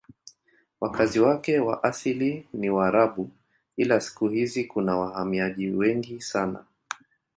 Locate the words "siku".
4.01-4.27